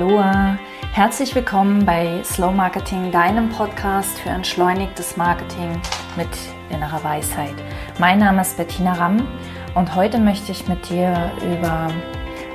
[0.00, 0.56] Aloha,
[0.92, 5.80] herzlich willkommen bei Slow Marketing, deinem Podcast für entschleunigtes Marketing
[6.16, 6.28] mit
[6.70, 7.56] innerer Weisheit.
[7.98, 9.26] Mein Name ist Bettina Ramm
[9.74, 11.90] und heute möchte ich mit dir über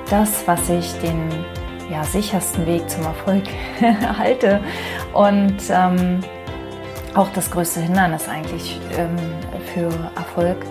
[0.10, 1.30] das, was ich den
[1.92, 3.44] ja, sichersten Weg zum Erfolg
[4.18, 4.62] halte
[5.12, 6.22] und ähm,
[7.14, 9.18] auch das größte Hindernis eigentlich ähm,
[9.74, 10.66] für Erfolg,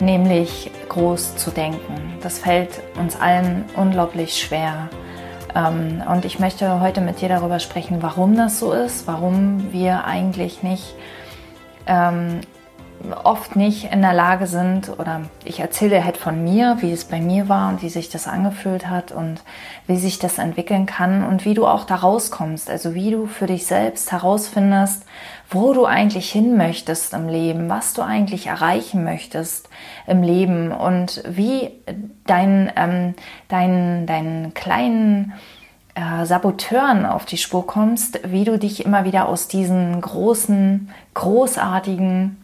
[0.00, 2.18] nämlich groß zu denken.
[2.20, 4.90] Das fällt uns allen unglaublich schwer.
[5.54, 10.04] Ähm, und ich möchte heute mit dir darüber sprechen, warum das so ist, warum wir
[10.04, 10.94] eigentlich nicht
[11.86, 12.40] ähm,
[13.22, 17.20] oft nicht in der Lage sind, oder ich erzähle halt von mir, wie es bei
[17.20, 19.42] mir war und wie sich das angefühlt hat und
[19.86, 23.46] wie sich das entwickeln kann und wie du auch da rauskommst, also wie du für
[23.46, 25.04] dich selbst herausfindest,
[25.50, 29.68] wo du eigentlich hin möchtest im Leben, was du eigentlich erreichen möchtest
[30.06, 31.70] im Leben und wie
[32.26, 33.14] dein, ähm,
[33.48, 35.32] dein, deinen kleinen
[35.94, 42.43] äh, Saboteuren auf die Spur kommst, wie du dich immer wieder aus diesen großen, großartigen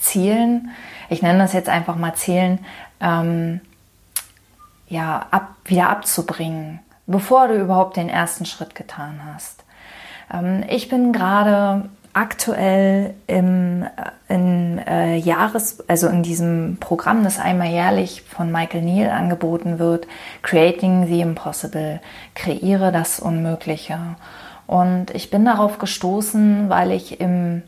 [0.00, 0.70] Zielen,
[1.08, 2.58] ich nenne das jetzt einfach mal Zielen,
[3.00, 3.60] ähm,
[4.88, 9.64] ja, ab, wieder abzubringen, bevor du überhaupt den ersten Schritt getan hast.
[10.32, 17.38] Ähm, ich bin gerade aktuell im äh, in, äh, Jahres, also in diesem Programm, das
[17.38, 20.06] einmal jährlich von Michael Neal angeboten wird,
[20.42, 22.00] Creating the Impossible,
[22.34, 23.98] kreiere das Unmögliche.
[24.66, 27.62] Und ich bin darauf gestoßen, weil ich im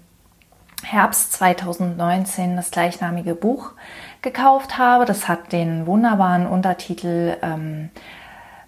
[0.82, 3.72] Herbst 2019 das gleichnamige Buch
[4.20, 5.04] gekauft habe.
[5.04, 7.90] Das hat den wunderbaren Untertitel ähm,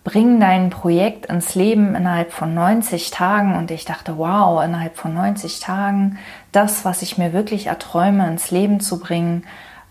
[0.04, 3.56] Bring dein Projekt ins Leben innerhalb von 90 Tagen.
[3.56, 6.18] Und ich dachte, wow, innerhalb von 90 Tagen
[6.52, 9.44] das, was ich mir wirklich erträume, ins Leben zu bringen.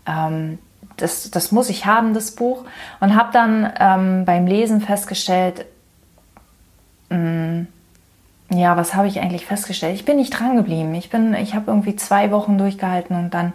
[0.06, 0.60] Ähm,
[0.96, 2.64] das, das muss ich haben, das Buch.
[3.00, 5.66] Und habe dann ähm, beim Lesen festgestellt,
[7.10, 7.43] mh, mm,
[8.50, 9.94] ja, was habe ich eigentlich festgestellt?
[9.94, 10.94] Ich bin nicht dran geblieben.
[10.94, 13.54] Ich bin, ich habe irgendwie zwei Wochen durchgehalten und dann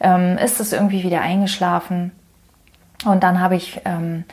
[0.00, 2.12] ähm, ist es irgendwie wieder eingeschlafen.
[3.04, 4.24] Und dann habe ich ähm,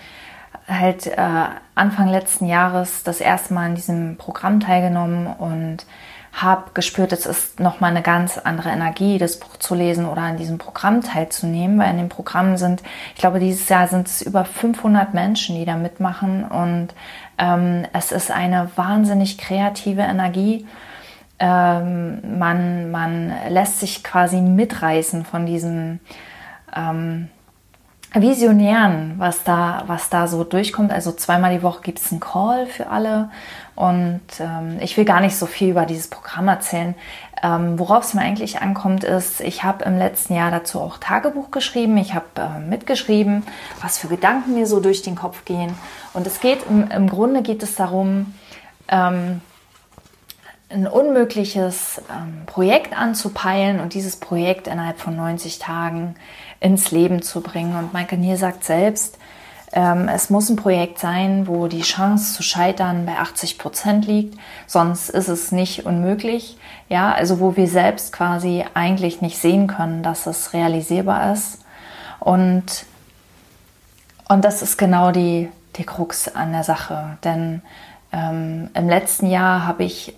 [0.68, 5.86] halt äh, Anfang letzten Jahres das erste Mal in diesem Programm teilgenommen und
[6.34, 10.38] habe gespürt, es ist nochmal eine ganz andere Energie, das Buch zu lesen oder an
[10.38, 12.82] diesem Programm teilzunehmen, weil in dem Programm sind,
[13.14, 16.96] ich glaube, dieses Jahr sind es über 500 Menschen, die da mitmachen und
[17.38, 20.66] ähm, es ist eine wahnsinnig kreative Energie.
[21.40, 26.00] Ähm, man, man lässt sich quasi mitreißen von diesem
[26.76, 27.30] ähm,
[28.16, 30.92] Visionären, was da, was da so durchkommt.
[30.92, 33.30] Also zweimal die Woche gibt es einen Call für alle.
[33.76, 36.94] Und ähm, ich will gar nicht so viel über dieses Programm erzählen.
[37.42, 41.50] Ähm, Worauf es mir eigentlich ankommt, ist, ich habe im letzten Jahr dazu auch Tagebuch
[41.50, 41.98] geschrieben.
[41.98, 43.44] Ich habe äh, mitgeschrieben,
[43.82, 45.74] was für Gedanken mir so durch den Kopf gehen.
[46.14, 48.36] Und es geht im, im Grunde geht es darum,
[48.90, 49.42] ähm,
[50.70, 56.16] ein unmögliches ähm, Projekt anzupeilen und dieses Projekt innerhalb von 90 Tagen
[56.64, 57.76] ins Leben zu bringen.
[57.76, 59.20] Und Michael Nier sagt selbst,
[59.74, 64.40] ähm, es muss ein Projekt sein, wo die Chance zu scheitern bei 80 Prozent liegt,
[64.66, 66.58] sonst ist es nicht unmöglich.
[66.90, 71.60] Ja, also wo wir selbst quasi eigentlich nicht sehen können, dass es realisierbar ist.
[72.20, 72.86] Und,
[74.30, 77.18] und das ist genau die, die Krux an der Sache.
[77.24, 77.62] Denn
[78.14, 80.16] ähm, im letzten Jahr habe ich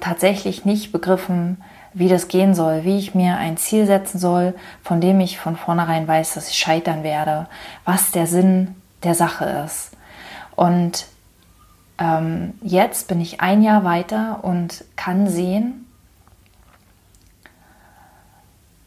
[0.00, 1.62] tatsächlich nicht begriffen,
[1.98, 4.54] wie das gehen soll, wie ich mir ein Ziel setzen soll,
[4.84, 7.48] von dem ich von vornherein weiß, dass ich scheitern werde,
[7.84, 9.90] was der Sinn der Sache ist.
[10.54, 11.06] Und
[11.98, 15.86] ähm, jetzt bin ich ein Jahr weiter und kann sehen,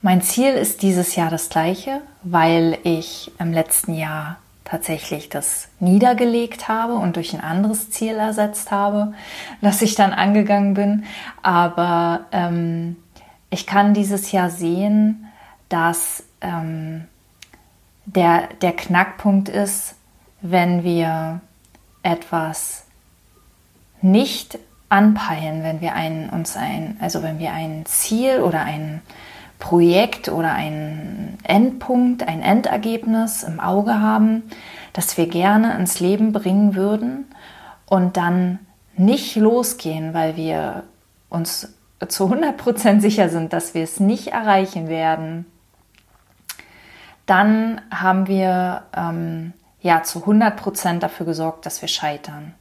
[0.02, 4.38] mein Ziel ist dieses Jahr das gleiche, weil ich im letzten Jahr
[4.72, 9.14] tatsächlich das niedergelegt habe und durch ein anderes Ziel ersetzt habe,
[9.60, 11.04] das ich dann angegangen bin.
[11.42, 12.96] Aber ähm,
[13.50, 15.28] ich kann dieses Jahr sehen,
[15.68, 17.04] dass ähm,
[18.06, 19.96] der, der Knackpunkt ist,
[20.42, 21.42] wenn wir
[22.02, 22.86] etwas
[24.02, 24.58] nicht
[24.88, 29.02] anpeilen, wenn wir ein, uns ein, also wenn wir ein Ziel oder ein
[29.62, 34.44] Projekt oder ein Endpunkt, ein Endergebnis im Auge haben,
[34.92, 37.34] das wir gerne ins Leben bringen würden
[37.86, 38.60] und dann
[38.98, 40.84] nicht losgehen, weil wir
[41.30, 41.74] uns
[42.06, 45.46] zu 100% sicher sind, dass wir es nicht erreichen werden,
[47.26, 52.56] dann haben wir ähm, ja zu 100% dafür gesorgt, dass wir scheitern.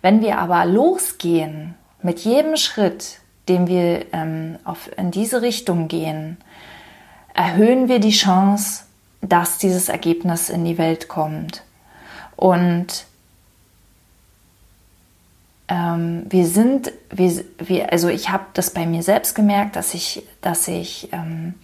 [0.00, 6.36] Wenn wir aber losgehen mit jedem Schritt, dem wir ähm, auf, in diese Richtung gehen,
[7.34, 8.84] erhöhen wir die Chance,
[9.20, 11.62] dass dieses Ergebnis in die Welt kommt.
[12.36, 13.06] Und
[15.68, 20.22] ähm, wir sind, wir, wir, also ich habe das bei mir selbst gemerkt, dass ich,
[20.40, 21.54] dass ich ähm,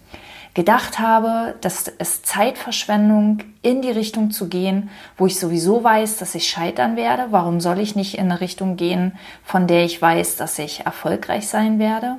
[0.55, 6.33] gedacht habe, dass es Zeitverschwendung in die Richtung zu gehen, wo ich sowieso weiß, dass
[6.33, 7.27] ich scheitern werde.
[7.29, 11.47] Warum soll ich nicht in eine Richtung gehen, von der ich weiß, dass ich erfolgreich
[11.49, 12.15] sein werde?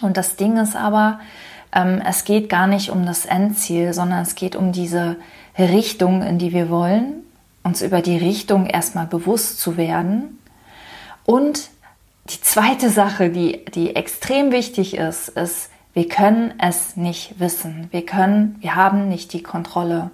[0.00, 1.20] Und das Ding ist aber,
[1.72, 5.16] ähm, es geht gar nicht um das Endziel, sondern es geht um diese
[5.58, 7.22] Richtung, in die wir wollen,
[7.62, 10.38] uns über die Richtung erstmal bewusst zu werden.
[11.26, 11.68] Und
[12.30, 17.88] die zweite Sache, die, die extrem wichtig ist, ist, wir können es nicht wissen.
[17.90, 20.10] Wir können, wir haben nicht die Kontrolle.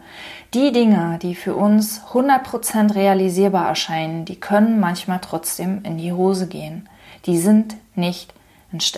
[0.55, 6.47] Die Dinge, die für uns 100% realisierbar erscheinen, die können manchmal trotzdem in die Hose
[6.47, 6.89] gehen.
[7.27, 8.33] Die sind nicht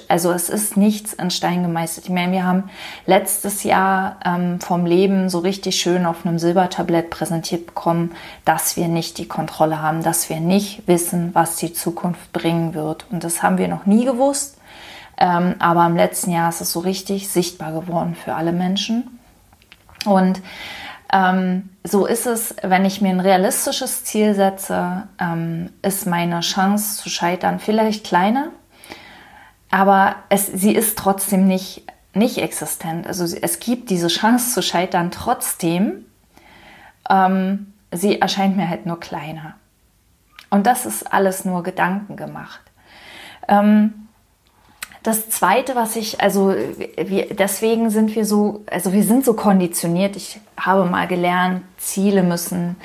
[0.07, 2.07] also es ist nichts in Stein gemeißelt.
[2.07, 2.71] Ich meine, wir haben
[3.07, 8.13] letztes Jahr ähm, vom Leben so richtig schön auf einem Silbertablett präsentiert bekommen,
[8.45, 13.07] dass wir nicht die Kontrolle haben, dass wir nicht wissen, was die Zukunft bringen wird.
[13.11, 14.59] Und das haben wir noch nie gewusst.
[15.17, 19.21] Ähm, aber im letzten Jahr ist es so richtig sichtbar geworden für alle Menschen.
[20.05, 20.43] Und
[21.13, 27.03] ähm, so ist es, wenn ich mir ein realistisches Ziel setze, ähm, ist meine Chance
[27.03, 28.49] zu scheitern vielleicht kleiner,
[29.71, 31.85] aber es, sie ist trotzdem nicht,
[32.15, 33.07] nicht existent.
[33.07, 36.05] Also es gibt diese Chance zu scheitern trotzdem.
[37.09, 39.55] Ähm, sie erscheint mir halt nur kleiner.
[40.51, 42.61] Und das ist alles nur Gedanken gemacht.
[43.49, 44.04] Ähm,
[45.05, 46.55] das zweite, was ich, also
[46.97, 50.17] wir, deswegen sind wir so, also wir sind so konditioniert.
[50.17, 52.77] Ich habe mal gelernt, Ziele müssen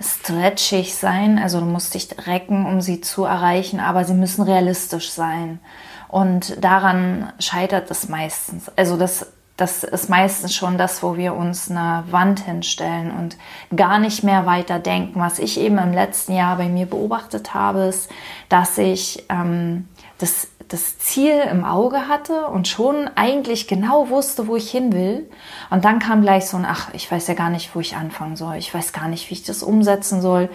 [0.00, 5.10] stretchig sein, also du musst dich recken, um sie zu erreichen, aber sie müssen realistisch
[5.10, 5.58] sein.
[6.06, 8.70] Und daran scheitert es meistens.
[8.76, 13.36] Also das, das ist meistens schon das, wo wir uns eine Wand hinstellen und
[13.76, 15.18] gar nicht mehr weiter denken.
[15.18, 18.10] Was ich eben im letzten Jahr bei mir beobachtet habe, ist,
[18.48, 19.88] dass ich ähm,
[20.18, 25.30] das, das Ziel im Auge hatte und schon eigentlich genau wusste, wo ich hin will.
[25.70, 28.36] Und dann kam gleich so ein, ach, ich weiß ja gar nicht, wo ich anfangen
[28.36, 28.56] soll.
[28.56, 30.48] Ich weiß gar nicht, wie ich das umsetzen soll.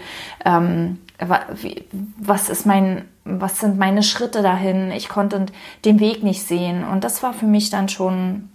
[0.46, 1.00] Ähm,
[2.18, 4.92] was ist mein was sind meine Schritte dahin?
[4.92, 5.46] Ich konnte
[5.86, 6.84] den Weg nicht sehen.
[6.84, 8.50] Und das war für mich dann schon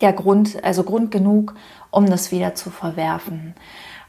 [0.00, 1.54] der Grund, also Grund genug,
[1.90, 3.54] um das wieder zu verwerfen.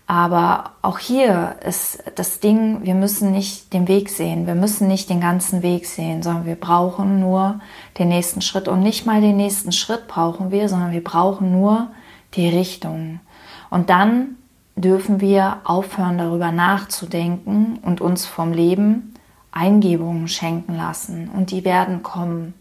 [0.07, 5.09] Aber auch hier ist das Ding, wir müssen nicht den Weg sehen, wir müssen nicht
[5.09, 7.61] den ganzen Weg sehen, sondern wir brauchen nur
[7.97, 8.67] den nächsten Schritt.
[8.67, 11.87] Und nicht mal den nächsten Schritt brauchen wir, sondern wir brauchen nur
[12.33, 13.21] die Richtung.
[13.69, 14.35] Und dann
[14.75, 19.13] dürfen wir aufhören, darüber nachzudenken und uns vom Leben
[19.51, 22.53] Eingebungen schenken lassen und die werden kommen.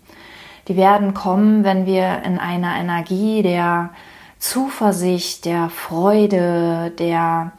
[0.68, 3.90] Die werden kommen, wenn wir in einer Energie der
[4.40, 7.52] Zuversicht, der Freude, der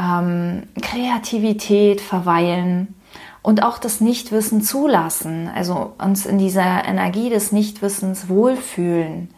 [0.00, 2.94] ähm, Kreativität verweilen
[3.42, 9.33] und auch das Nichtwissen zulassen, also uns in dieser Energie des Nichtwissens wohlfühlen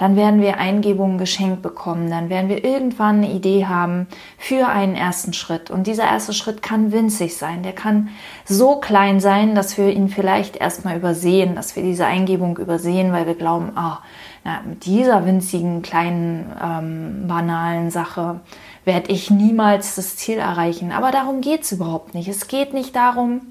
[0.00, 4.06] dann werden wir Eingebungen geschenkt bekommen, dann werden wir irgendwann eine Idee haben
[4.38, 5.70] für einen ersten Schritt.
[5.70, 8.08] Und dieser erste Schritt kann winzig sein, der kann
[8.46, 13.26] so klein sein, dass wir ihn vielleicht erstmal übersehen, dass wir diese Eingebung übersehen, weil
[13.26, 13.98] wir glauben, ah,
[14.42, 18.40] na, mit dieser winzigen, kleinen, ähm, banalen Sache
[18.86, 20.92] werde ich niemals das Ziel erreichen.
[20.92, 22.26] Aber darum geht es überhaupt nicht.
[22.26, 23.42] Es geht nicht darum,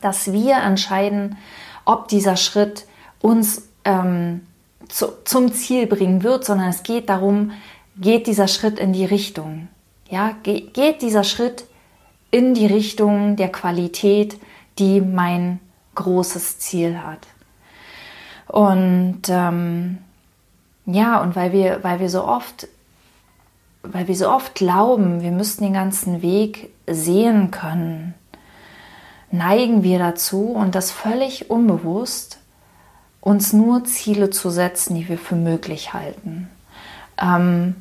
[0.00, 1.36] dass wir entscheiden,
[1.84, 2.86] ob dieser Schritt
[3.20, 4.42] uns ähm,
[4.88, 7.52] zu, zum Ziel bringen wird, sondern es geht darum,
[7.96, 9.68] geht dieser Schritt in die Richtung.
[10.10, 11.64] Ja, geht dieser Schritt
[12.30, 14.38] in die Richtung der Qualität,
[14.78, 15.60] die mein
[15.94, 17.26] großes Ziel hat.
[18.48, 19.98] Und ähm,
[20.86, 22.68] ja, und weil wir, weil wir so oft,
[23.82, 28.14] weil wir so oft glauben, wir müssten den ganzen Weg sehen können,
[29.30, 32.38] neigen wir dazu und das völlig unbewusst
[33.24, 36.50] uns nur Ziele zu setzen, die wir für möglich halten.
[37.18, 37.74] Ähm,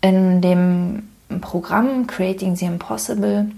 [0.00, 1.08] in dem
[1.40, 3.50] Programm Creating the Impossible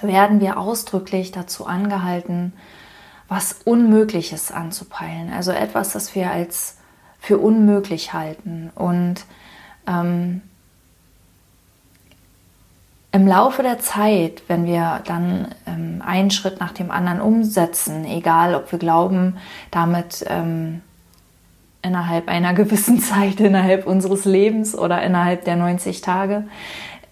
[0.00, 2.54] werden wir ausdrücklich dazu angehalten,
[3.28, 5.34] was Unmögliches anzupeilen.
[5.34, 6.78] Also etwas, das wir als
[7.20, 8.70] für unmöglich halten.
[8.74, 9.26] Und
[9.86, 10.40] ähm,
[13.16, 18.54] im Laufe der Zeit, wenn wir dann ähm, einen Schritt nach dem anderen umsetzen, egal
[18.54, 19.38] ob wir glauben,
[19.70, 20.82] damit ähm,
[21.80, 26.44] innerhalb einer gewissen Zeit, innerhalb unseres Lebens oder innerhalb der 90 Tage,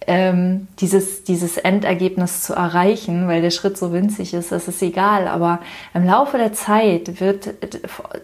[0.06, 5.26] ähm, dieses, dieses Endergebnis zu erreichen, weil der Schritt so winzig ist, das ist egal.
[5.26, 5.60] Aber
[5.94, 7.54] im Laufe der Zeit wird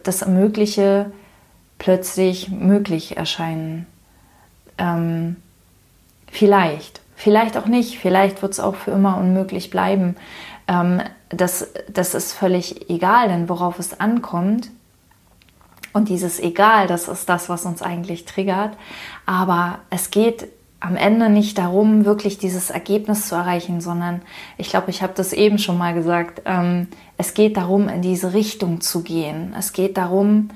[0.03, 1.11] das Mögliche
[1.79, 3.87] plötzlich möglich erscheinen.
[4.77, 5.37] Ähm,
[6.31, 7.00] vielleicht.
[7.23, 10.17] Vielleicht auch nicht, vielleicht wird es auch für immer unmöglich bleiben.
[10.67, 14.71] Ähm, das, das ist völlig egal, denn worauf es ankommt,
[15.93, 18.75] und dieses Egal, das ist das, was uns eigentlich triggert.
[19.27, 20.49] Aber es geht
[20.79, 24.23] am Ende nicht darum, wirklich dieses Ergebnis zu erreichen, sondern
[24.57, 28.33] ich glaube, ich habe das eben schon mal gesagt, ähm, es geht darum, in diese
[28.33, 29.55] Richtung zu gehen.
[29.59, 30.49] Es geht darum,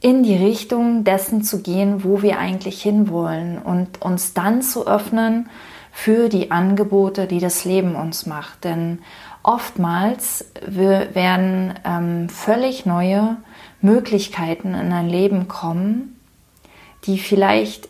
[0.00, 5.48] in die Richtung dessen zu gehen, wo wir eigentlich hinwollen und uns dann zu öffnen
[5.92, 8.64] für die Angebote, die das Leben uns macht.
[8.64, 9.00] Denn
[9.42, 13.36] oftmals werden ähm, völlig neue
[13.82, 16.18] Möglichkeiten in dein Leben kommen,
[17.04, 17.88] die vielleicht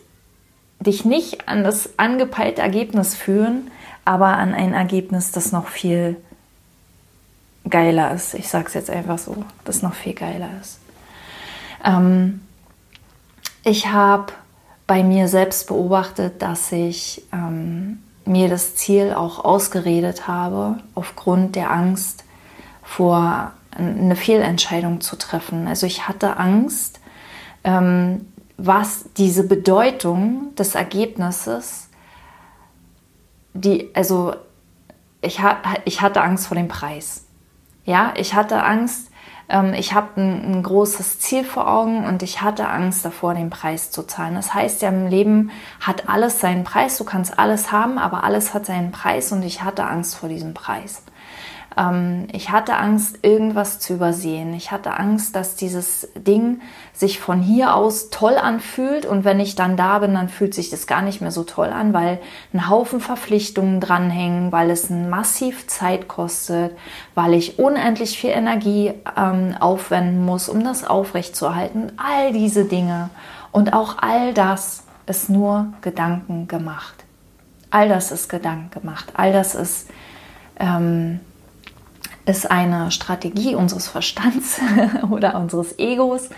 [0.79, 3.71] dich nicht an das angepeilte Ergebnis führen,
[4.05, 6.17] aber an ein Ergebnis, das noch viel
[7.69, 8.33] geiler ist.
[8.33, 10.79] Ich sage es jetzt einfach so, das noch viel geiler ist.
[11.85, 12.41] Ähm,
[13.63, 14.33] ich habe
[14.87, 21.71] bei mir selbst beobachtet, dass ich ähm, mir das Ziel auch ausgeredet habe aufgrund der
[21.71, 22.23] Angst
[22.81, 25.67] vor eine Fehlentscheidung zu treffen.
[25.67, 26.99] Also ich hatte Angst,
[27.63, 31.89] ähm, was diese Bedeutung des Ergebnisses,
[33.53, 34.35] die, also
[35.21, 35.39] ich,
[35.85, 37.25] ich hatte Angst vor dem Preis.
[37.85, 39.09] Ja, ich hatte Angst,
[39.75, 43.91] ich habe ein, ein, großes Ziel vor Augen und ich hatte Angst davor, den Preis
[43.91, 44.35] zu zahlen.
[44.35, 48.53] Das heißt ja, im Leben hat alles seinen Preis, du kannst alles haben, aber alles
[48.53, 51.03] hat seinen Preis und ich hatte Angst vor diesem Preis.
[51.77, 54.53] Ähm, ich hatte Angst, irgendwas zu übersehen.
[54.53, 56.61] Ich hatte Angst, dass dieses Ding
[56.93, 60.69] sich von hier aus toll anfühlt und wenn ich dann da bin, dann fühlt sich
[60.69, 62.19] das gar nicht mehr so toll an, weil
[62.53, 66.77] ein Haufen Verpflichtungen dranhängen, weil es massiv Zeit kostet,
[67.15, 71.91] weil ich unendlich viel Energie ähm, aufwenden muss, um das aufrechtzuerhalten.
[71.97, 73.09] All diese Dinge
[73.51, 77.03] und auch all das ist nur Gedanken gemacht.
[77.69, 79.11] All das ist Gedanken gemacht.
[79.15, 79.89] All das ist
[80.59, 81.19] ähm,
[82.25, 84.59] ist eine Strategie unseres Verstands
[85.09, 86.29] oder unseres Egos,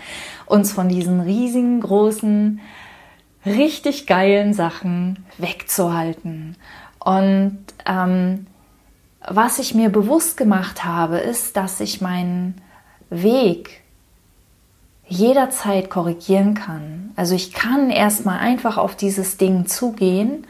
[0.46, 2.60] uns von diesen riesigen, großen,
[3.44, 6.56] richtig geilen Sachen wegzuhalten.
[6.98, 8.46] Und ähm,
[9.26, 12.60] was ich mir bewusst gemacht habe, ist, dass ich meinen
[13.10, 13.82] Weg
[15.08, 17.12] jederzeit korrigieren kann.
[17.14, 20.46] Also ich kann erstmal einfach auf dieses Ding zugehen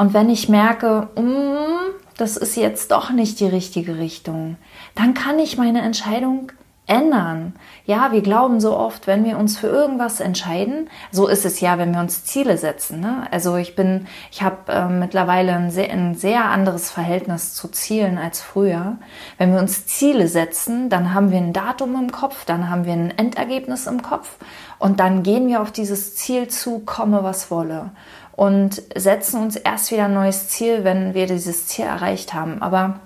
[0.00, 4.56] und wenn ich merke, mm, das ist jetzt doch nicht die richtige Richtung,
[4.94, 6.52] dann kann ich meine Entscheidung
[6.90, 7.54] ändern.
[7.86, 11.78] Ja, wir glauben so oft, wenn wir uns für irgendwas entscheiden, so ist es ja,
[11.78, 13.00] wenn wir uns Ziele setzen.
[13.00, 13.28] Ne?
[13.30, 18.18] Also ich bin, ich habe äh, mittlerweile ein sehr, ein sehr anderes Verhältnis zu Zielen
[18.18, 18.98] als früher.
[19.38, 22.92] Wenn wir uns Ziele setzen, dann haben wir ein Datum im Kopf, dann haben wir
[22.92, 24.36] ein Endergebnis im Kopf
[24.80, 27.92] und dann gehen wir auf dieses Ziel zu, komme was wolle
[28.40, 32.62] und setzen uns erst wieder ein neues Ziel, wenn wir dieses Ziel erreicht haben.
[32.62, 33.00] Aber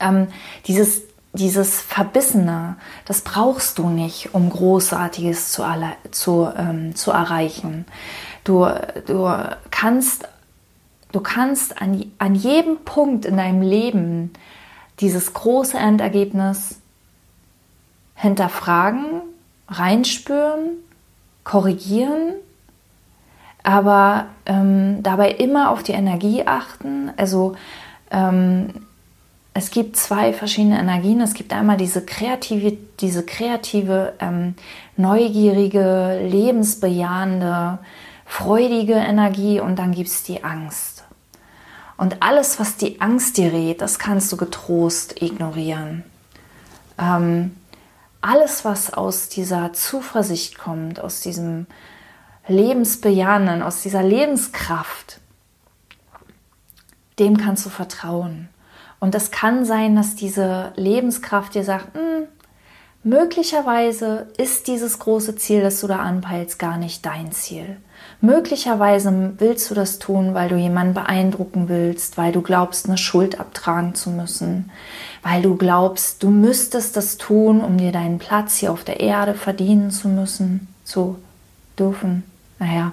[0.00, 0.26] ähm,
[0.66, 5.62] dieses, dieses Verbissene, das brauchst du nicht, um Großartiges zu,
[6.10, 7.86] zu, ähm, zu erreichen.
[8.42, 8.66] Du,
[9.06, 9.32] du
[9.70, 10.28] kannst,
[11.12, 14.32] du kannst an, an jedem Punkt in deinem Leben
[14.98, 16.80] dieses große Endergebnis
[18.16, 19.22] hinterfragen,
[19.68, 20.78] reinspüren,
[21.44, 22.34] korrigieren
[23.62, 27.10] aber ähm, dabei immer auf die Energie achten.
[27.16, 27.54] Also
[28.10, 28.70] ähm,
[29.54, 31.20] es gibt zwei verschiedene Energien.
[31.20, 34.54] Es gibt einmal diese kreative, diese kreative, ähm,
[34.96, 37.78] neugierige, lebensbejahende,
[38.24, 41.04] freudige Energie und dann gibt es die Angst.
[41.98, 46.02] Und alles, was die Angst dir rät, das kannst du getrost ignorieren.
[46.98, 47.54] Ähm,
[48.22, 51.66] alles, was aus dieser Zuversicht kommt, aus diesem
[52.48, 55.20] Lebensbejahenden, aus dieser Lebenskraft,
[57.18, 58.48] dem kannst du vertrauen.
[58.98, 62.26] Und es kann sein, dass diese Lebenskraft dir sagt, hm,
[63.04, 67.78] möglicherweise ist dieses große Ziel, das du da anpeilst, gar nicht dein Ziel.
[68.20, 73.40] Möglicherweise willst du das tun, weil du jemanden beeindrucken willst, weil du glaubst, eine Schuld
[73.40, 74.70] abtragen zu müssen,
[75.22, 79.34] weil du glaubst, du müsstest das tun, um dir deinen Platz hier auf der Erde
[79.34, 81.18] verdienen zu müssen, zu
[81.78, 82.24] dürfen.
[82.62, 82.92] Naja,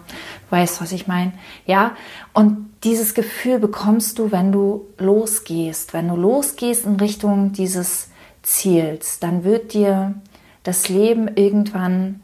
[0.49, 1.31] weißt, was ich meine.
[1.67, 1.95] Ja,
[2.33, 5.93] und dieses Gefühl bekommst du, wenn du losgehst.
[5.93, 8.09] Wenn du losgehst in Richtung dieses
[8.41, 10.15] Ziels, dann wird dir
[10.63, 12.21] das Leben irgendwann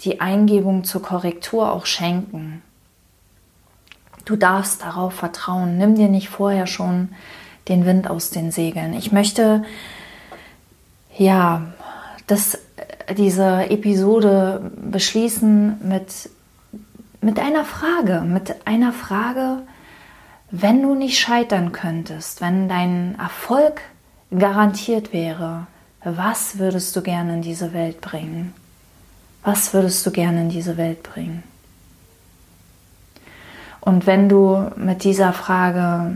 [0.00, 2.60] die Eingebung zur Korrektur auch schenken.
[4.24, 5.78] Du darfst darauf vertrauen.
[5.78, 7.10] Nimm dir nicht vorher schon
[7.68, 8.94] den Wind aus den Segeln.
[8.94, 9.62] Ich möchte
[11.16, 11.72] ja
[12.26, 12.58] das
[13.16, 16.30] diese Episode beschließen mit,
[17.20, 19.62] mit einer Frage, mit einer Frage,
[20.50, 23.82] wenn du nicht scheitern könntest, wenn dein Erfolg
[24.36, 25.66] garantiert wäre,
[26.04, 28.54] was würdest du gerne in diese Welt bringen?
[29.42, 31.42] Was würdest du gerne in diese Welt bringen?
[33.80, 36.14] Und wenn du mit dieser Frage,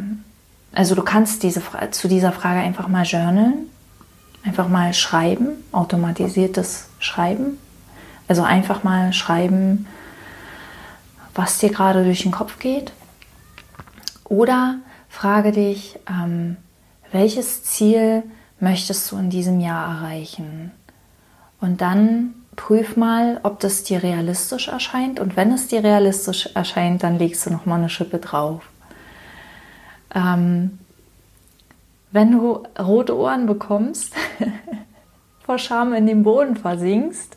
[0.72, 3.70] also du kannst diese, zu dieser Frage einfach mal journalen,
[4.44, 7.58] einfach mal schreiben, automatisiertes Schreiben.
[8.28, 9.86] Also einfach mal schreiben,
[11.34, 12.92] was dir gerade durch den Kopf geht.
[14.24, 14.76] Oder
[15.08, 16.56] frage dich, ähm,
[17.10, 18.22] welches Ziel
[18.60, 20.70] möchtest du in diesem Jahr erreichen?
[21.60, 25.20] Und dann prüf mal, ob das dir realistisch erscheint.
[25.20, 28.62] Und wenn es dir realistisch erscheint, dann legst du noch mal eine Schippe drauf.
[30.14, 30.78] Ähm,
[32.12, 34.14] wenn du rote Ohren bekommst,
[35.44, 37.36] vor Scham in den Boden versinkst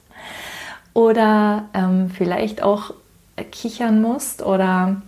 [0.93, 2.93] oder ähm, vielleicht auch
[3.51, 5.01] kichern musst oder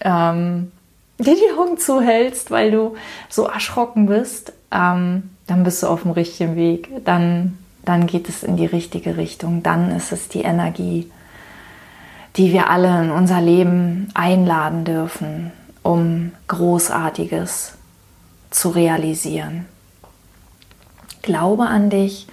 [0.00, 0.72] ähm,
[1.18, 2.94] dir die Augen zuhältst, weil du
[3.28, 7.04] so erschrocken bist, ähm, dann bist du auf dem richtigen Weg.
[7.04, 9.62] Dann, dann geht es in die richtige Richtung.
[9.62, 11.10] Dann ist es die Energie,
[12.36, 15.50] die wir alle in unser Leben einladen dürfen,
[15.82, 17.77] um Großartiges
[18.50, 19.66] zu realisieren.
[21.22, 22.26] Glaube an dich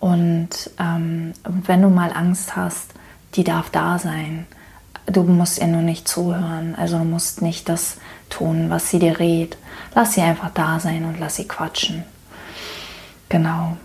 [0.00, 2.92] und ähm, wenn du mal Angst hast,
[3.34, 4.46] die darf da sein.
[5.06, 7.98] Du musst ihr nur nicht zuhören, also du musst nicht das
[8.30, 9.56] tun, was sie dir rät.
[9.94, 12.04] Lass sie einfach da sein und lass sie quatschen.
[13.28, 13.76] Genau.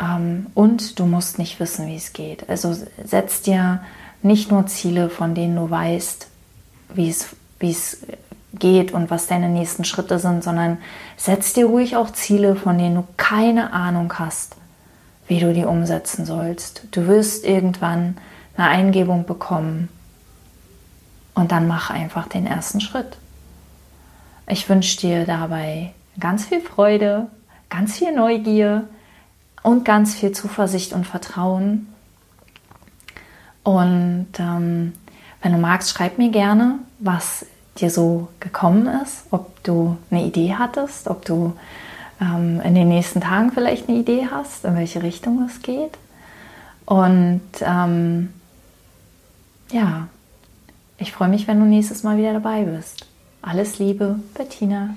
[0.00, 2.48] Ähm, und du musst nicht wissen, wie es geht.
[2.48, 3.82] Also setz dir
[4.22, 6.28] nicht nur Ziele, von denen du weißt,
[6.94, 7.28] wie es,
[7.60, 7.98] wie es
[8.52, 10.78] geht und was deine nächsten Schritte sind, sondern
[11.16, 14.56] setz dir ruhig auch Ziele, von denen du keine Ahnung hast,
[15.26, 16.82] wie du die umsetzen sollst.
[16.90, 18.16] Du wirst irgendwann
[18.56, 19.88] eine Eingebung bekommen
[21.34, 23.18] und dann mach einfach den ersten Schritt.
[24.48, 27.26] Ich wünsche dir dabei ganz viel Freude,
[27.68, 28.88] ganz viel Neugier
[29.62, 31.86] und ganz viel Zuversicht und Vertrauen.
[33.62, 34.94] Und ähm,
[35.42, 37.44] wenn du magst, schreib mir gerne, was
[37.80, 41.54] dir so gekommen ist, ob du eine Idee hattest, ob du
[42.20, 45.96] ähm, in den nächsten Tagen vielleicht eine Idee hast, in welche Richtung es geht.
[46.84, 48.32] Und ähm,
[49.70, 50.08] ja,
[50.96, 53.06] ich freue mich, wenn du nächstes Mal wieder dabei bist.
[53.42, 54.96] Alles Liebe, Bettina.